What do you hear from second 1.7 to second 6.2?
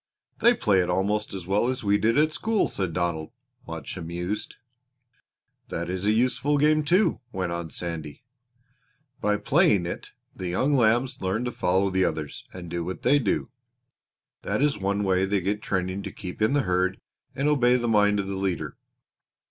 we did at school," said Donald, much amused. "That is a